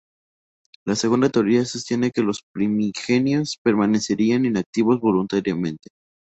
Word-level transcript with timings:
La 0.83 0.95
segunda 0.95 1.29
teoría 1.29 1.63
sostiene 1.63 2.09
que 2.09 2.23
los 2.23 2.41
Primigenios 2.51 3.59
permanecerían 3.63 4.45
inactivos 4.45 4.99
voluntariamente. 4.99 5.89